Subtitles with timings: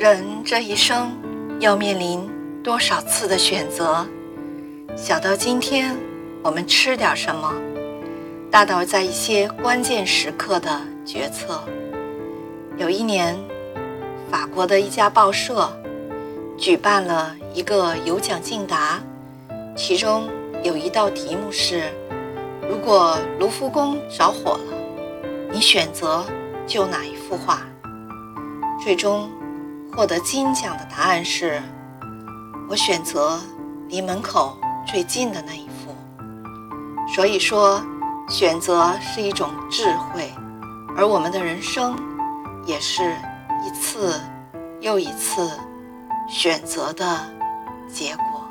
[0.00, 1.14] 人这一生
[1.60, 2.26] 要面临
[2.64, 4.06] 多少次的选择？
[4.96, 5.94] 小到今天
[6.42, 7.52] 我们吃点什么，
[8.50, 11.62] 大到在一些关键时刻的决策。
[12.78, 13.38] 有一年，
[14.30, 15.70] 法国的一家报社
[16.56, 19.02] 举办了一个有奖竞答，
[19.76, 20.30] 其中
[20.62, 21.92] 有一道题目是：
[22.66, 24.72] 如果卢浮宫着火了，
[25.52, 26.24] 你选择
[26.66, 27.58] 救哪一幅画？
[28.82, 29.30] 最终。
[29.94, 31.62] 获得金奖的答案是：
[32.68, 33.40] 我选择
[33.88, 35.94] 离门口最近的那一幅。
[37.12, 37.82] 所以说，
[38.28, 40.32] 选择是一种智慧，
[40.96, 41.96] 而我们的人生
[42.64, 43.14] 也是
[43.66, 44.18] 一次
[44.80, 45.50] 又一次
[46.28, 47.18] 选择的
[47.92, 48.49] 结果。